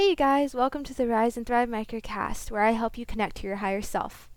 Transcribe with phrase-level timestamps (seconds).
[0.00, 3.36] Hey, you guys, welcome to the Rise and Thrive Microcast, where I help you connect
[3.36, 4.30] to your higher self.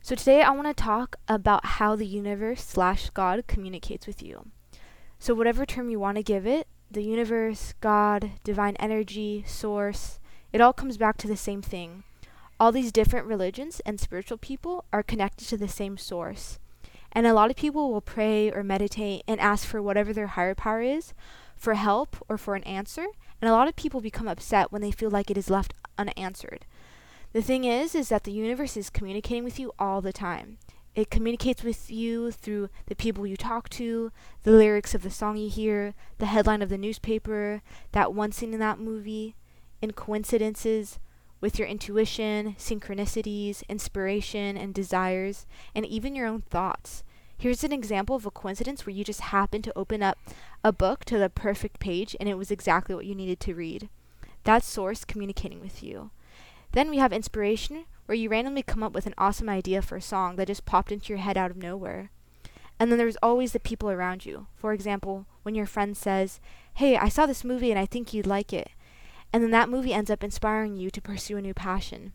[0.00, 4.50] So, today I want to talk about how the universe slash God communicates with you.
[5.18, 10.20] So, whatever term you want to give it, the universe, God, divine energy, source,
[10.52, 12.04] it all comes back to the same thing.
[12.60, 16.60] All these different religions and spiritual people are connected to the same source.
[17.12, 20.54] And a lot of people will pray or meditate and ask for whatever their higher
[20.54, 21.14] power is
[21.56, 23.06] for help or for an answer,
[23.40, 26.64] and a lot of people become upset when they feel like it is left unanswered.
[27.32, 30.58] The thing is is that the universe is communicating with you all the time.
[30.94, 34.10] It communicates with you through the people you talk to,
[34.42, 38.54] the lyrics of the song you hear, the headline of the newspaper, that one scene
[38.54, 39.36] in that movie,
[39.80, 40.98] in coincidences,
[41.40, 47.04] with your intuition, synchronicities, inspiration, and desires, and even your own thoughts.
[47.36, 50.18] Here's an example of a coincidence where you just happened to open up
[50.64, 53.88] a book to the perfect page and it was exactly what you needed to read.
[54.42, 56.10] That source communicating with you.
[56.72, 60.02] Then we have inspiration, where you randomly come up with an awesome idea for a
[60.02, 62.10] song that just popped into your head out of nowhere.
[62.80, 64.46] And then there's always the people around you.
[64.56, 66.40] For example, when your friend says,
[66.74, 68.70] Hey, I saw this movie and I think you'd like it.
[69.32, 72.12] And then that movie ends up inspiring you to pursue a new passion.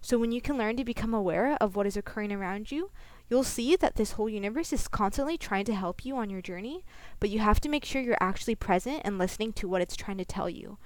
[0.00, 2.90] So when you can learn to become aware of what is occurring around you,
[3.28, 6.84] you'll see that this whole universe is constantly trying to help you on your journey,
[7.20, 10.18] but you have to make sure you're actually present and listening to what it's trying
[10.18, 10.78] to tell you.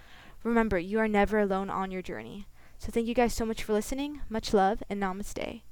[0.42, 2.46] Remember, you are never alone on your journey.
[2.78, 4.22] So thank you guys so much for listening.
[4.28, 5.62] Much love and namaste.